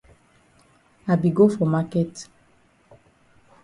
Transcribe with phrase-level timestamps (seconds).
[1.09, 2.13] I be go for maket.